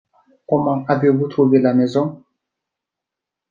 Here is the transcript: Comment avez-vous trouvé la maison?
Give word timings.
Comment 0.47 0.83
avez-vous 0.87 1.27
trouvé 1.27 1.59
la 1.59 1.75
maison? 1.75 2.23